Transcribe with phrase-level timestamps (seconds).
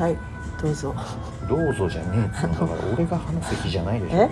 [0.00, 0.16] はい
[0.62, 0.94] どうぞ。
[1.46, 4.16] どうぞじゃねえっつうのだから俺が話す日じゃないでしょ。
[4.16, 4.30] え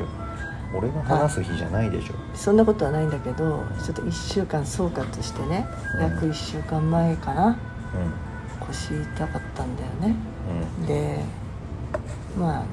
[0.75, 2.15] 俺が話す日じゃないでしょ。
[2.35, 5.67] そんなことはないんだけどちょっと1週間総括してね。
[5.97, 6.01] うん。
[6.01, 7.51] 約1週間前かな。
[7.51, 10.17] う腰痛かったんだよね。
[10.85, 10.87] ん。
[10.87, 11.23] で
[12.39, 12.65] まあ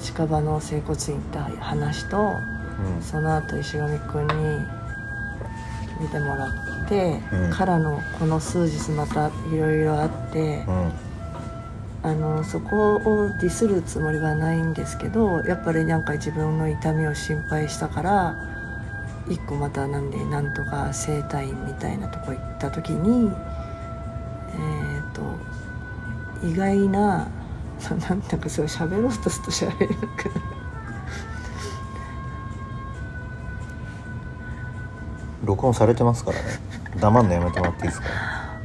[0.00, 3.02] 近場の整骨院行った話とうん。
[3.02, 4.66] その後石上君に
[6.00, 7.50] 見てもらって、うん。
[7.50, 10.92] からのこの数日またいろいろあって、うん
[12.04, 18.36] あのそこをディスるつもりはないんですけどやっぱりなんか自分の痛みを心配したから
[19.28, 23.30] 一個またなんでなんとか整体院みたいなとこ行った時に
[24.54, 25.38] えっ、と
[26.46, 27.28] 意外な
[28.08, 30.40] なんだかそう喋ろうとすると喋れなくなる。
[35.44, 36.44] 録音されてますからね。
[37.00, 38.06] 黙んのやめてもらっていいですか？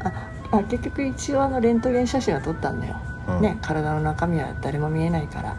[0.03, 2.95] ああ結局一応あのレントゲン写真は撮ったんだよ、
[3.27, 3.41] うん。
[3.41, 5.57] ね体の中身は誰も見えないから。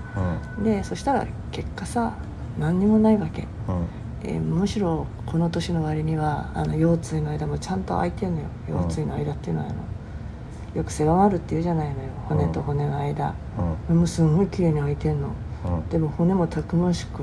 [0.58, 0.64] うん。
[0.64, 2.14] でそしたら結果さ
[2.58, 3.86] 何にもないわけ、うん。
[4.24, 8.46] えーむしろこの年の割にはあの腰椎の間もちゃんと空いてんのよ。
[8.68, 9.76] 腰椎の間っていうのはあの
[10.74, 12.08] よく狭まるっていうじゃないのよ。
[12.28, 13.34] 骨と骨の間、
[13.88, 13.96] うん。
[13.98, 15.28] もうすんごい綺麗に空いてんの。
[15.66, 15.88] うん。
[15.88, 17.22] でも骨もたくましく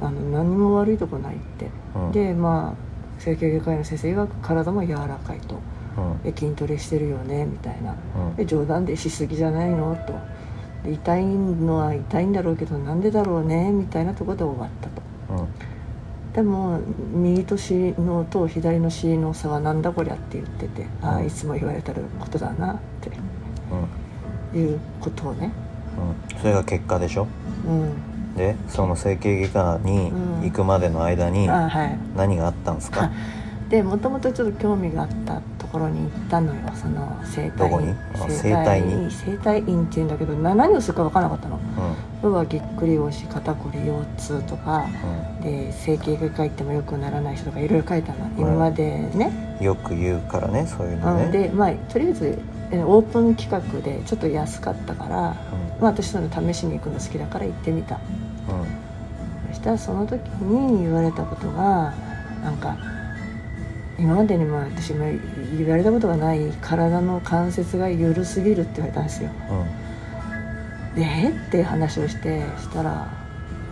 [0.00, 2.12] あの何にも悪いとこないって、うん。
[2.12, 5.56] でまあ整形外科医の先生曰く体も柔らかいと。
[5.56, 5.60] うん
[6.22, 7.94] で筋トレしてるよねみたいな。
[8.30, 8.36] うん。
[8.36, 9.94] で冗談でしすぎじゃないの？
[10.06, 10.12] と。
[10.84, 14.88] で痛いのは痛いんだろうけどなんでだろうねみたいなところで終わった
[15.36, 15.42] と。
[15.42, 15.48] うん。
[16.34, 16.78] でも
[17.12, 23.10] 右と尻のと左の尻の差はなんだこりゃって言っててああいつも言われてることだなって。
[24.54, 24.60] うん。
[24.60, 25.50] いうことをね。
[26.32, 26.38] うん。
[26.38, 27.26] それが結果でしょ？
[27.66, 27.92] うん。
[28.36, 30.12] でその整形外科に
[30.44, 31.48] 行くまでの間に
[32.16, 33.10] 何があったんですか？
[33.68, 36.60] でもともとちょっと興味があったところに行ったのよ。
[36.74, 37.94] その整体どこに？
[38.14, 39.10] あ整体に？
[39.10, 39.84] 整体院。
[39.84, 41.56] っていうんだけどな何をするか分からなかったの。
[41.56, 41.60] う
[42.22, 45.40] 要はぎっくり腰肩こり腰痛とかん。
[45.40, 48.30] で整形外科行ってもよくならない人とかいろいろ書いたの。
[48.36, 52.38] 今までね、うんよく言うからねそういうのうん、ねでまあとりあえず
[52.70, 55.36] えオープン企画でちょっと安かったから、ま
[55.80, 57.96] あ、私その試しに行くの好きだから行ってみた。
[57.96, 57.98] う
[59.48, 61.92] そしたらその時に言われたことが
[62.44, 62.76] なんか
[63.98, 65.04] 今までにも私も
[65.56, 69.30] 言われたことがない体の関節が緩すぎるって言われたんですよ。
[69.30, 69.88] んうん
[70.94, 73.08] でえって話をしてしたら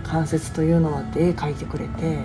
[0.05, 2.25] 関節というのはって絵描いてくれてうん。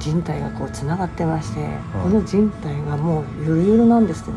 [0.00, 1.60] 人体がこうつながってまして、
[1.94, 2.02] うん。
[2.02, 4.34] この人体がもうゆるゆるなんですよ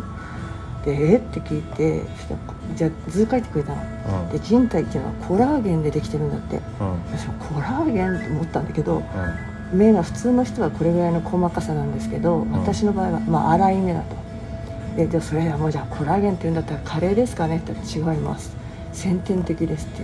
[0.85, 2.39] でえって聞いてしたら
[2.75, 3.81] じゃあ図描いてくれたの。
[4.25, 4.29] うん。
[4.29, 6.57] で人体っていうのはコラーゲンでできてるんだって。
[6.57, 6.91] うん。
[7.17, 9.03] 私もコラーゲンって思ったんだけどうん
[9.71, 12.51] 目が普通の人はこれぐらいの細かさなんですけど、ん。
[12.51, 14.15] 私の場合はまあ粗い目だと。
[14.95, 18.55] ででそれはもうじゃあコラーゲンっていうんだったらカレーですかねって言ったら違います。
[18.91, 20.03] 先天的ですって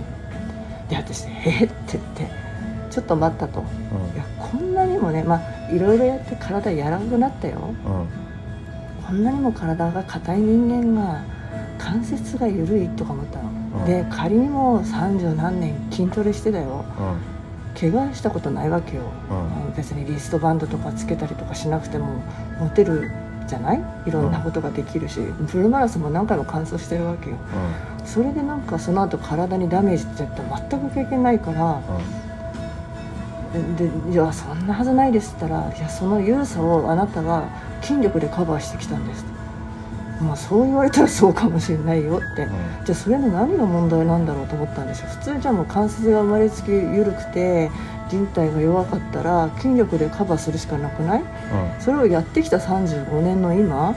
[0.88, 2.26] で私「えっ?」って言って
[2.90, 3.60] ちょっと待ったと。
[3.60, 7.58] いやこんなにもねまあいろいろやって体柔らかくなったよ。
[7.86, 9.06] うん。
[9.06, 11.22] こんなにも体が硬い人間が
[11.78, 13.44] 関節が緩いとか思ったの、
[13.80, 13.84] うん。
[13.84, 16.84] で仮にも三十何年筋トレしてだよ。
[16.98, 17.39] うん
[17.80, 19.74] 怪我したことないわけよ、うん。
[19.74, 22.22] 別にリストバンドとかつけたりとかしなくても
[22.58, 23.10] モテる
[23.46, 23.82] じゃない？
[24.06, 27.36] いろんなことができるし、フルマラソンも何回も完走してるわけよ。
[28.04, 31.80] それでなんかその後体にダメージってやったら全く経験ないから
[33.78, 37.48] ででいやそんなはずないですって言ったらいやその緩さをあなたが
[37.82, 39.24] 筋力でカバーしてきたんです
[40.20, 42.46] まあそう言われたらそうかもしれないよって、
[42.84, 47.70] じゃあそれの何が問題なんだろうと思ったんですよ普通じゃもう関節が生まれつき緩くて
[48.08, 51.22] 人体が弱かったら筋力でカバーするしかなくない？
[51.78, 53.94] それをやってきた35年の今、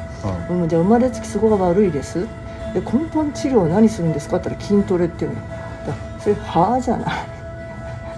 [0.49, 2.27] うん、じゃあ生まれつきそこが悪いです。
[2.73, 4.37] で根本治療何するんですか？
[4.37, 5.41] って言ったら筋トレっていうの。
[5.41, 7.13] だそれはあじゃない。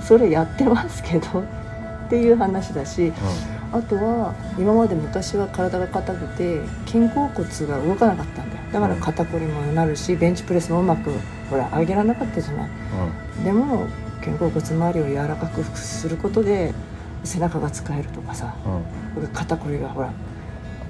[0.04, 1.44] それやってますけど。
[2.06, 3.12] っていう話だし
[3.76, 8.64] あとは今まで昔は体が硬くて肩甲骨が動かなかったんだよ。
[8.72, 11.12] だから肩こりもなるしベンチプレスもうまく
[11.50, 12.70] ほら上げられなかったじゃない。
[13.44, 13.86] でも
[14.22, 16.74] 肩甲骨周りを柔らかくすることで
[17.26, 18.56] 背中が使えるとかさ
[19.34, 20.14] 肩こりがほら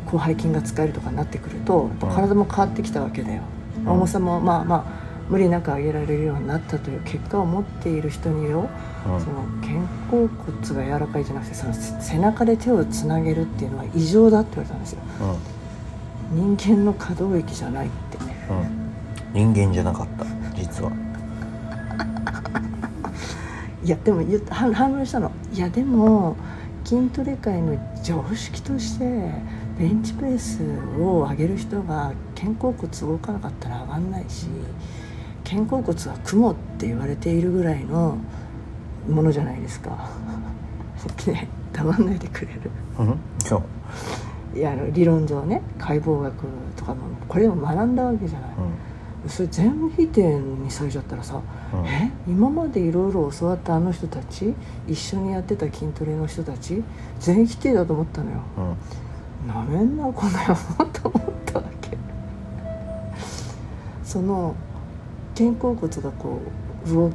[0.08, 3.42] 広背筋が使えるとかになってくると体も変わってきたわけだよ、
[3.80, 8.70] うん、重さもまあまあ無理なく上げられるようになったという結果を持っている人によ、
[9.08, 9.74] うん、その肩
[10.12, 15.02] 甲骨が柔らかいじゃなくてその背中で手をつなげるっていうのは異常だって言われたんですよ、
[16.32, 18.18] うん、人間の可動域じゃないって、
[19.34, 20.26] 人間じゃなかった
[20.56, 20.92] 実は。
[23.84, 25.32] いやでも反論したの。
[25.54, 26.36] いやでも
[26.84, 29.06] 筋トレ界の常識として
[29.78, 30.62] ベンチプレス
[31.00, 34.48] を上げる人が肩甲骨動かなかったら上がんないし
[35.46, 38.18] 肩甲骨は雲って言われているぐらいの
[39.08, 40.10] ものじゃないですか。
[41.28, 42.72] ねたまんないでくれる。
[43.00, 43.18] うん？
[43.40, 43.62] そ
[44.54, 44.58] う。
[44.58, 46.34] いやあの理論上ね解剖学
[46.76, 48.50] とかもこれを学んだわけじゃない、
[49.28, 51.42] それ全否定にされちゃったらさ、
[51.74, 51.86] うん。
[51.86, 52.12] え？
[52.28, 54.54] 今までいろいろ教わったあの人たち
[54.88, 56.82] 一緒にやってた筋トレの人たち
[57.20, 58.38] 全否定だと思ったのよ。
[58.58, 59.48] うん。
[59.48, 60.86] なめんなこの野郎。
[60.92, 61.98] と思ったわけ。
[64.04, 64.56] その
[65.36, 66.40] 肩甲骨がこ
[66.86, 67.12] う動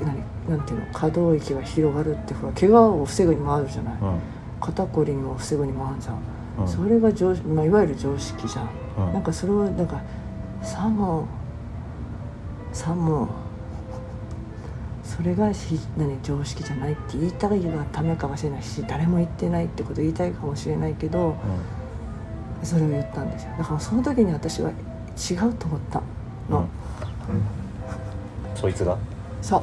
[0.00, 4.18] 何なんていうの可動域が広がるってほら怪我を防ぐにもあるじゃない、うん。
[4.60, 6.18] 肩こりにも防ぐにもあるじゃん、
[6.60, 6.68] うん。
[6.68, 8.70] それが常、まあ、いわゆる常識じゃん、
[9.08, 9.12] うん。
[9.14, 10.00] なんかそれをなんか
[10.62, 11.26] さも
[12.72, 13.28] さも
[15.02, 21.36] それがひ何常識じゃないって言いたいがためかもしれないし誰も言ってないってこと言いたいかもしれないけど
[22.62, 23.50] それを言ったんですよ。
[23.58, 26.00] だからその時に私は違うと思った
[26.48, 26.68] の、うんうん
[28.54, 28.96] そいつが？
[29.42, 29.62] そう。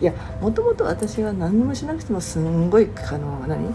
[0.00, 3.74] いやもともと私は何もしなくてもすんごいあの何？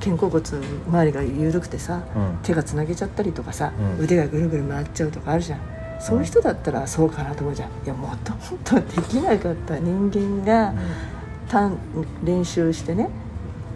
[0.00, 2.38] 肩甲骨周りが緩くてさ、うん。
[2.42, 4.04] 手がつなげちゃったりとかさ、うん。
[4.04, 5.60] 腕がぐるぐる回っちゃうとかあるじゃん。
[6.00, 7.70] そういう人だったらそうかなと思うじゃん。
[7.70, 10.74] いやもともとできなかった人間が
[11.48, 11.78] 単
[12.24, 13.08] 練習してね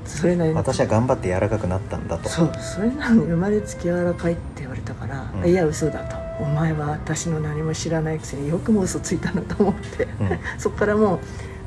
[0.04, 2.28] それなりに私は頑張って柔らかくなったんだと。
[2.28, 5.48] そうそれなのに生まれつき柔らかいって言われたから、うん。
[5.48, 10.38] いや嘘だとお前は私の何も知らないくせによくも嘘ついたなと思って、うん。
[10.58, 11.19] そこからもう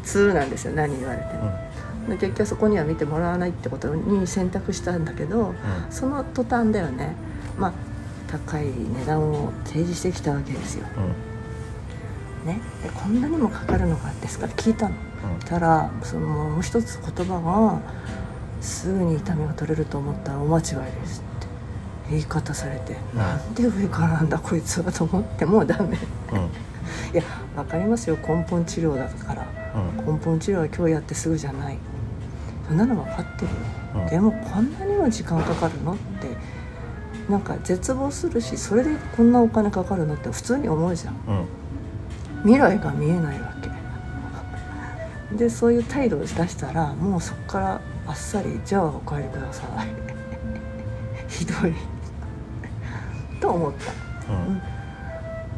[0.04, 1.52] 通なんですよ何言われても、
[2.10, 5.54] で結局そこには見てもらわないってことに選択したんだけど、
[5.90, 7.16] その途端だよね。
[7.58, 7.74] まあ
[8.28, 10.88] 高い値段を提示してきたわけですよ、
[12.44, 12.48] うん。
[12.48, 14.96] ね、でこんなにもかかるのかですから聞いたの。
[14.96, 15.40] うん。
[15.46, 17.80] たらそのもう一つ言葉が
[18.62, 20.64] 「すぐに痛みが取れると思ったらお間違い
[21.02, 21.24] です」
[22.12, 25.98] 言い方されて、なんで上からなんだこいつはと思ってもうダメ。
[26.34, 26.50] うん。
[27.14, 27.24] いや
[27.56, 28.18] 分かりますよ。
[28.26, 29.48] 根本治療だから。
[29.98, 30.06] うん。
[30.06, 31.78] 根本治療は今日やってすぐじゃない。
[32.68, 33.58] そんなの分かってるよ、
[33.96, 34.06] うん。
[34.08, 36.28] でもこんなにも時間かかるのって
[37.30, 41.16] なんか絶望するしそれでこんなお金かかるのって普通に思うじゃん。
[41.28, 41.46] うん。
[42.44, 43.72] 未来が見えないわけ。
[45.36, 49.88] でそういう態度を出したらもうそこからあっさり「じゃあお帰りください」
[51.28, 51.74] ひどい
[53.52, 53.92] と思った。
[54.34, 54.36] う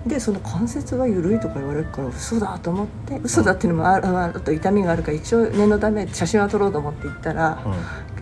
[0.08, 0.10] ん。
[0.10, 7.64] でその関節が緩いとか言われるから嘘だと思って嘘だっていうのもあるあと痛みがあるから一応念のため写真は撮ろうと思って行ったら、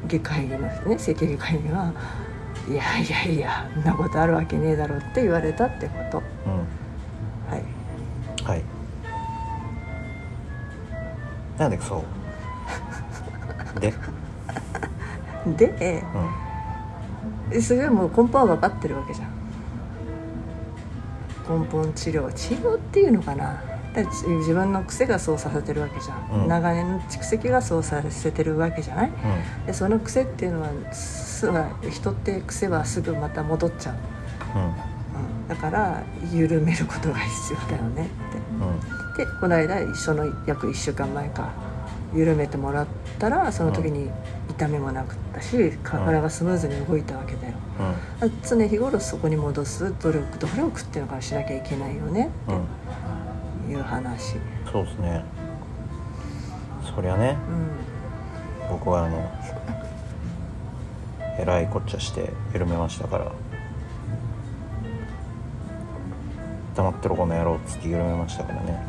[0.08, 1.92] 外科医のね整形外科医には
[2.70, 6.22] 「いやいやいやそんなことあるわけねえだろ」って言われたってこと。
[6.46, 6.54] うん。
[7.52, 7.64] はい。
[8.44, 8.64] はい。
[11.58, 12.04] なんでそ
[13.76, 13.80] う？
[13.80, 13.92] で？
[15.58, 16.04] で？
[17.52, 17.62] うん。
[17.64, 19.41] それはもう根本は分かってるわけじゃん
[21.50, 23.62] 根本治療治療っていうのかな？
[23.94, 26.48] だ自分の癖がそうさせてるわけじゃん、うん。
[26.48, 29.12] 長年の蓄積がそうさせてるわけじゃない？
[29.66, 33.96] でその癖っていうのはすぐ人って癖はすぐまた戻っちゃう、
[34.56, 34.62] うん。
[34.64, 34.70] うん。
[34.70, 38.08] うん、だから緩めることが必要だよね
[39.16, 39.26] って。
[39.26, 41.50] でこの間その約1週間前か。
[42.14, 42.88] 緩めてもらっ
[43.22, 44.10] たらその時に
[44.50, 47.54] 痛みもなくったし体がスムーズに動いたわけだよ。
[48.22, 48.32] うん。
[48.42, 52.58] 常日頃そこに戻す努力努力っていうのからしなきゃいけないよねうん。
[52.58, 52.62] っ
[53.68, 54.38] ていう話。
[54.72, 55.24] そうですね。
[56.96, 57.38] そりゃね。
[58.68, 58.76] うん。
[58.76, 59.32] 僕はあの
[61.38, 63.32] えらいこっちゃして緩めましたから。
[66.76, 68.84] 黙ってろこの野郎っつって緩めましたからね。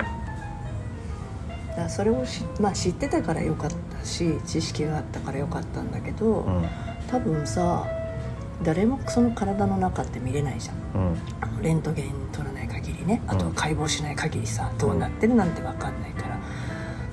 [1.69, 6.69] だからそれをし、まあ、知ってたからよかったし知識があったからよかったんだけど、うん。
[7.11, 7.87] 多分さ
[8.63, 10.77] 誰もその体の中って見れないじゃん。
[10.95, 11.17] うん。
[11.41, 13.23] あのレントゲン取らない限りね。
[13.27, 16.39] あとは解剖しない限りさ、どうなってるなんて分かんないから。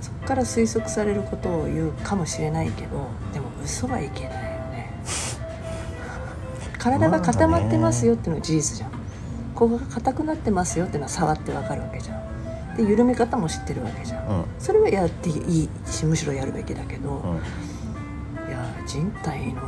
[0.02, 4.40] そこから推測されることを言うかもしれないけどでも嘘はいけないよ
[4.72, 4.94] ね。
[6.78, 8.92] 体が固まってますよっていうのは事実じゃん。
[9.56, 12.19] ここが硬くなってますよっていうのは触って分かるわけじゃん
[12.84, 14.28] で緩め方も知ってるわけじゃん。
[14.28, 14.46] うん。
[14.58, 18.50] それはやっていいしむしろやるべきだけど、うん。
[18.50, 19.62] いや人体の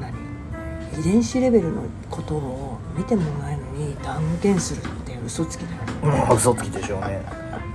[0.00, 0.12] 何
[0.98, 7.22] 遺伝子レベルのことを見てもないのに断言するって嘘つきだよまあ嘘つきでしょうね。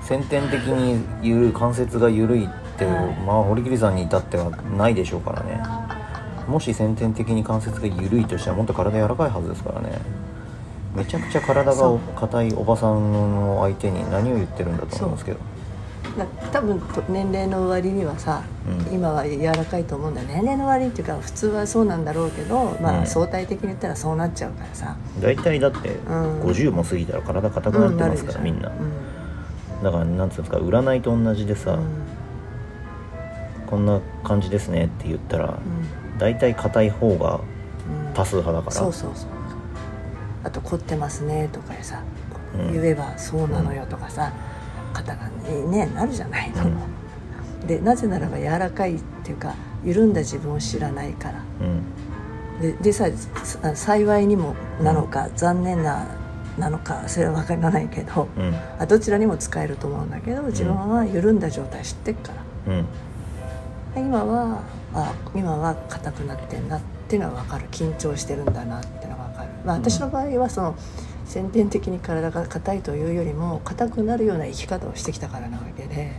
[0.02, 3.16] 先天的に緩い関節が緩いって、はい。
[3.26, 5.62] まあ堀切さんに至ってはないでしょうからね。
[6.48, 10.02] もし先天的に関節が緩いとしたらもっと体柔らかいはずですからね
[10.96, 15.40] めちゃくちゃ体が硬いおばさんの相手に何を言ってるんだと思いますけど。
[16.18, 18.94] な多分と年齢の割にはさ、うん。
[18.94, 23.02] 今は柔らかいと思うんだよ年齢の割っていうか普通はそうなんだろうけど、まうん。
[23.04, 24.98] あ相対的に言ったらそうなっちゃうからさ。
[25.22, 25.94] 大体だってん。
[26.42, 28.68] 50も過ぎたら体硬くなってますから、みんな。
[28.70, 28.72] う
[29.84, 31.86] だからなんつうんですか占いと同じでさ、うん。
[33.68, 36.18] こんな感じですねって言ったらうん。
[36.18, 39.41] 大体硬い方がうん多数派だから、そうそうそう
[40.44, 42.02] あと凝ってますねとかさ、
[42.56, 42.74] うん。
[42.74, 44.34] 言えばそうなのよとかさ、
[44.94, 46.66] 肩がねなるじゃないの、
[47.68, 51.44] でなぜならば柔らかいっていうか緩んだ自分を知らないから。
[51.62, 51.84] うん。
[52.62, 53.08] ででさ
[53.44, 56.08] さ幸いにもなのか、残念な
[56.58, 58.54] なのかそれは分からないけどうん。
[58.78, 62.34] あどちらにも使えると思うんだけど自分は緩んだ状態知ってっか
[62.68, 62.74] ら。
[62.74, 62.86] うん。
[63.96, 64.62] 今は
[64.94, 67.68] あ今は硬くなってんなっていうのは分かる。
[67.72, 69.01] 緊張してるんだなって
[69.66, 70.76] まあ、私の場合はその
[71.26, 76.14] 先天的に体が硬いというよりも硬くなるような生き方をしてきたからなわけで、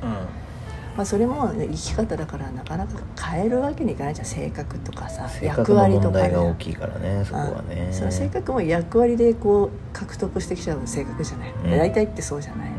[0.97, 4.27] まあ、それも生き方だからなかなか変えるわけにいかないじゃん。
[4.27, 7.89] 性格とかさ性格の問題が大きいからねそこはね。
[7.93, 11.71] その性格も役割でこう獲得してきちゃう性格じゃない、うん。
[11.71, 12.71] 大体ってそうじゃない、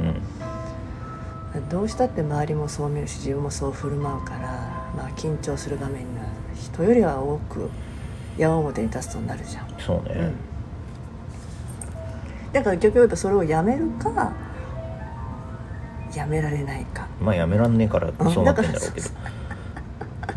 [1.56, 1.70] うん。
[1.70, 4.40] どうしたって周りもそう見るし自分もそう振る舞うから、
[4.98, 6.22] まあ、緊張する場面が
[6.56, 7.70] 人よりは多く
[8.38, 10.32] 矢面に立つとなるじゃん、そうね、
[12.54, 14.32] だから結局やっぱそれをやめるか
[16.16, 17.08] やめられないか。
[17.20, 19.10] まあやめらんねえからうんそうなってんだろうけど。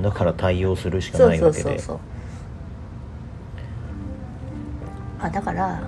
[0.02, 1.62] だから対応するしかないわけで。
[1.62, 1.98] そうそう。
[5.20, 5.82] あだから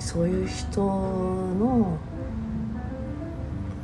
[0.00, 1.96] そういう人の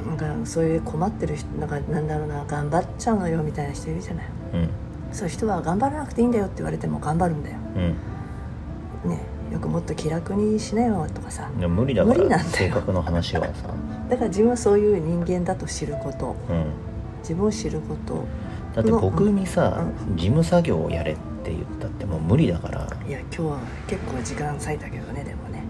[0.07, 4.27] なんかそういう困ってる人なんかなんだろうな頑張っちゃうのよみたいな人いるじゃない。
[4.55, 4.69] うん。
[5.13, 7.57] そういう人は頑張らなくていいんだよって言われても頑張るんだよ。
[9.05, 9.11] うん。
[9.11, 9.21] ね
[9.53, 11.49] よくもっと気楽にしなよとかさ。
[11.57, 12.57] 無理だか無理ならんだよ。
[12.57, 13.53] 性格の話はさ。
[14.09, 16.37] だから自分はそういう人間だと知ること。
[16.49, 16.65] うん。
[17.21, 18.25] 自分を知ること。
[18.75, 22.87] だって僕にさ、う事務作業をやれって言ったってもう無理だから。
[23.07, 25.63] いや今日は結構時間割いたけどねでもね。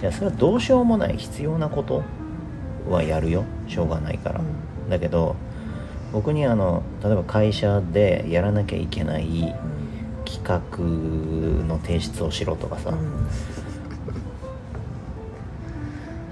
[0.00, 2.02] いやそれはどうしようもない必要なこと
[2.90, 3.44] はやるよ。
[3.66, 5.36] しょうがないから、うだけど
[6.12, 9.54] 僕にあの例えば会社でやらなきゃいけないん
[10.24, 10.60] 企画
[11.66, 13.26] の提出をしろとかさ、うん。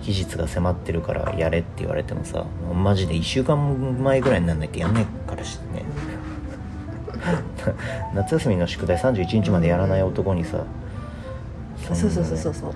[0.02, 2.44] 期日が迫ってるからやれって言われてもさ
[2.75, 3.56] マジで1週間
[4.02, 5.84] 前ぐらいになんなきゃやんないからしね。
[8.14, 10.64] 夏休みの宿題31日までやらない男にさ
[11.76, 12.75] そうそうそうそうそう。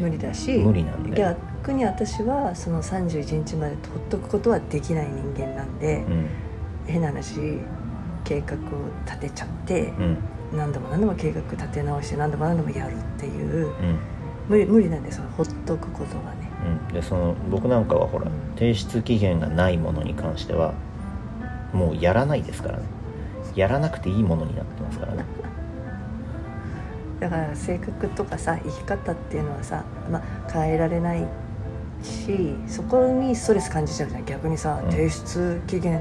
[0.00, 1.36] 無理だし無理なんだよ。
[1.62, 6.26] 逆に私はその31日まで取っとくことはできない人間なんで、うん。
[6.86, 7.60] 変な話
[8.24, 8.58] 計画を
[9.06, 10.18] 立てちゃってう、ん。
[10.56, 13.98] 何度も何度も計画立て直して何度も何度もやるっていううん。
[14.48, 16.50] 無理無理なんでそのほっとくことがね。
[16.88, 16.94] うん。
[16.94, 18.32] でその僕なんかはほらうん。
[18.56, 20.74] 提出期限がないものに関しては
[21.72, 22.84] もうやらないですからね。
[23.54, 25.24] やらなくていいものになってますからね。
[27.20, 31.24] だから性格とかさ生き方っていうのはさ、まあ、変えられない
[32.02, 34.24] しそこにストレス感じちゃうじゃん。
[34.26, 34.90] 逆にさ、うん。
[34.90, 36.00] 提出期限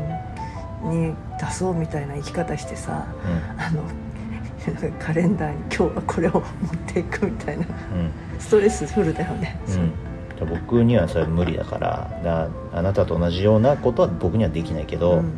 [0.83, 3.05] に出そうみたいな生き方してさ
[3.57, 3.83] あの
[5.00, 6.43] カレンダーに今日はこれを持っ
[6.88, 7.65] ていくみたいな。
[7.93, 8.00] うん。
[8.01, 8.11] うん
[8.41, 10.35] ストレスフルだよね、うん。
[10.35, 15.31] で僕にはそれ無理だからだあなたと同じようなことは僕にはできないけど、うん。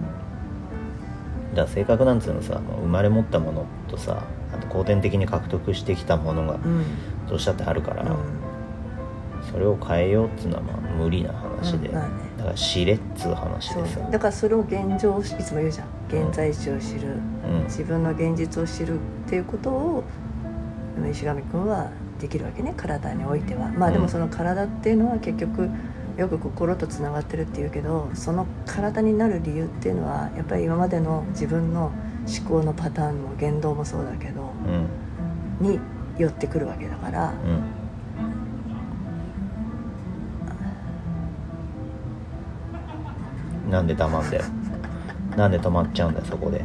[1.53, 4.23] だ性格なんつうのさ生まれ持ったものとさ
[4.53, 6.83] あと後天的に獲得してきたものがうん。
[7.27, 8.09] どうしたってあるから、うん。
[9.51, 15.87] それを変えようっつうのはまあ無理な話で、うんまあねだから知れっつう話でさだからそれを現状いつも言うじゃん。
[16.09, 17.15] 現在地を知る、
[17.47, 17.63] うん。
[17.63, 20.03] 自分の現実を知るっていうことを
[21.09, 22.73] 石上君はできるわけね。
[22.75, 23.69] 体においては。
[23.69, 25.69] まあでもその体っていうのは結局
[26.17, 31.91] よく心とつながってるっていうけどその体になる理由っていうのはやっぱり今までの自分の
[32.27, 34.51] 思考のパターンも言動もそうだけど
[35.61, 35.65] うん。
[35.65, 35.79] に
[36.17, 37.82] 寄ってくるわけだからうん
[43.73, 44.43] なんで黙んだよ。
[45.35, 46.63] なんで止まっちゃうんだよそこで。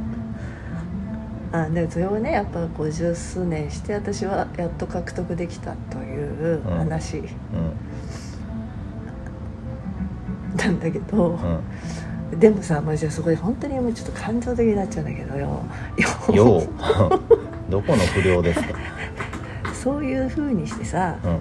[1.50, 7.16] あでそれをねやっぱ五十数年して私はやっと獲得できたという話。
[7.16, 7.26] うん。
[10.58, 11.38] なんだけど。
[12.32, 12.38] うん。
[12.38, 15.62] でもさ、まあ、じゃあそこで本当にもうちょっと感情的になっちゃうんだけどよ。
[16.34, 16.68] よう。
[17.72, 18.68] どこの不良ですか？
[19.72, 21.38] そういうふうにしてさうん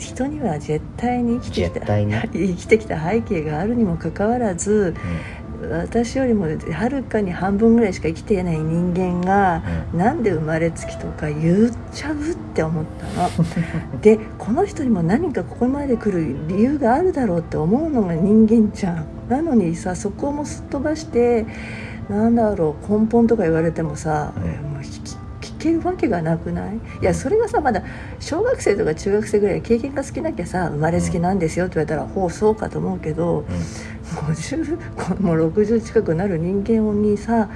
[0.00, 1.86] 人には絶対に生きてきた
[2.32, 4.94] 生きてきた背景があるにもかかわらず
[5.68, 13.30] 私よりもはるかに半分ぐらいしか生きていない人間が、なんで生まれつきとか言っちゃうって思ったの。
[14.00, 19.04] でこの人にも何かここまで来る理由があるだろうって思うのが人間じゃん。
[19.28, 21.46] なのにさそこもすっ飛ばして
[22.08, 24.50] なんだろう根本とか言われてもさ、うん。
[24.50, 25.16] えもうきき
[25.60, 26.76] けるわけがなくない？
[26.76, 27.82] いやそれがさまだ
[28.18, 33.44] 小学生とか中学生ぐらい経験が好きなきゃさ生まれつきなんですよって言われたら、ほうそうかと思うけど、
[34.16, 37.48] 50もう60近くなる人間にさ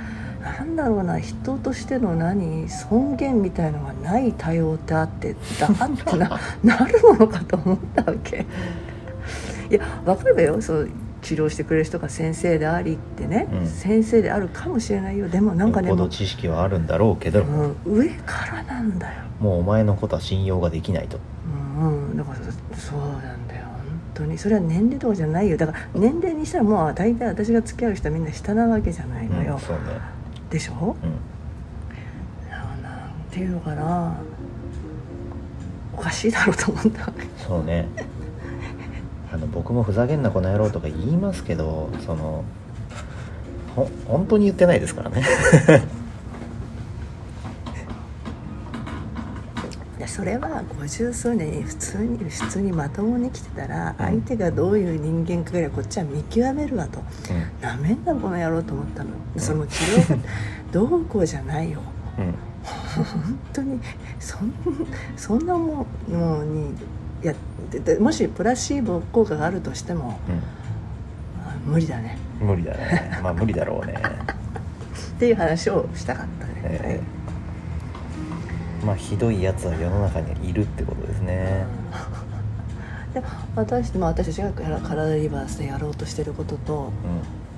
[0.42, 8.44] なんだろうな人としての何尊厳みたいのがない対応ってあってだってな なるものかと思ったわけ。
[9.70, 10.60] いや分かるよ。
[10.60, 10.88] そう
[11.24, 15.28] 治療してくれる人が先生でありってね、うん、先生であるかもしれないよ。
[15.28, 19.22] でもなんかねよ知識はあるんだろうけど、うん、上からなんだよ。
[19.40, 21.18] もうお前のことは信用ができないと。
[21.80, 22.38] うん、うん、だから
[22.76, 23.64] そうなんだよ。
[23.64, 24.38] 本当に。
[24.38, 25.56] それは年齢とかじゃないよ。
[25.56, 29.82] だから年齢にしたらもう大体私が付き合う人はみんな下なわけじゃないのよ、そうね。
[30.50, 34.14] でしょ、うん、なんていうのかな。
[35.96, 37.88] おかしいだろうと思ったそうね
[39.34, 42.44] あの僕もふざけんなこの野郎とか言いますけどその
[43.74, 45.24] ほ本当に言ってないですからね。
[50.06, 57.00] それは五十数年普通に普通にまともに来てたら相手がどういう人間かぐらいこっちは見極めるわと、
[57.60, 60.22] な、うん、めんなこの野郎と思ったの、うん、その治療が
[60.70, 61.80] どうこうじゃないよ、
[62.18, 63.80] うん、 本当に
[64.20, 64.52] そん
[65.16, 66.74] そんなものに
[67.26, 67.34] や
[67.70, 70.18] でもしプラシーボ効果があるとしても、
[71.66, 72.18] うん、無理だね。
[72.40, 73.20] 無理だね。
[73.22, 73.94] まあ無理だろうね。
[75.16, 81.66] っていう話をしたかったね、えー、まあひどいやつは世の中にいるってことですね、
[83.14, 83.22] で
[83.54, 84.50] 私,、まあ、私たちが
[84.80, 86.92] 体リバースでやろうとしてることと、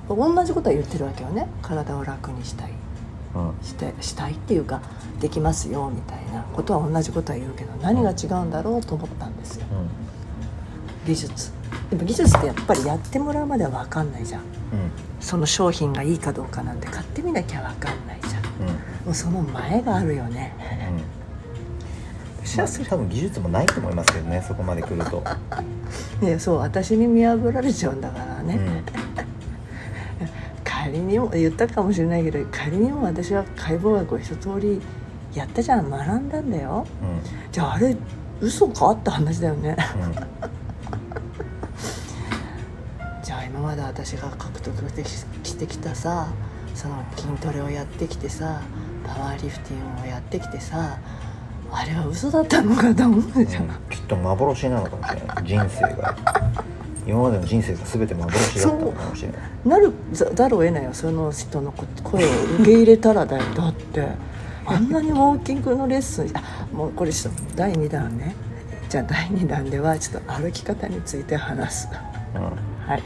[0.08, 1.48] うん、同じことは言ってるわけよね。
[1.62, 2.72] 体を楽にしたい
[3.62, 4.80] してしたいっていうか
[5.20, 9.66] できますよみたいなことは同じことは言うけど何が違うんだろうと思ったんですよ、
[11.06, 11.52] 技術。
[11.90, 14.46] でも技術ってやっぱりやってもらうまでは分かんないじゃん、うん、
[15.20, 18.66] その商品がいいかどうかなんて買ってみなきゃ分かんないじゃん、うん、
[19.06, 20.54] もうその前があるよね、
[20.90, 22.56] うん。
[22.56, 25.22] まあ、多分技術もないと思いますけどねそこまで来ると。
[26.22, 28.58] いやそう私に見破られちゃうんだからね、
[30.96, 34.80] 仮にも言ったかもしれないけど仮にも私は解剖学を一通り
[35.34, 37.20] やったじゃん学んだんだよ、うん、
[37.52, 37.94] じゃああれ
[38.40, 38.92] 嘘か？
[38.92, 40.12] って話だよね、うん、
[43.22, 44.72] じゃあ今まで私が獲得
[45.44, 46.28] してきたさ
[46.74, 48.62] その筋トレをやってきてさ
[49.06, 50.96] パワーリフティングをやってきてさ
[51.70, 55.36] あれは嘘だったのかと思うじゃん、うん、きっと幻なのかもしれない。
[55.44, 56.16] 人生が
[57.06, 59.40] 今までの人生が全て幻だったのかもしれない。
[59.64, 63.42] なるざるを得ないよその人の声を受け入れたらだよ。
[63.54, 64.36] だって。
[64.68, 68.34] あんなにウォーキングのレッスンあもうこれちょっと第2弾ね。
[68.88, 71.88] じゃあ第2弾ではちょっと歩き方について話す、
[72.34, 72.42] うん、
[72.88, 73.02] はい